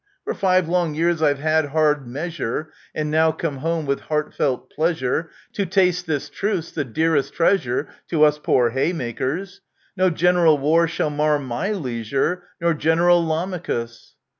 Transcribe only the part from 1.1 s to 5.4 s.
I've had hard measure,* And now come home with heartfelt pleasure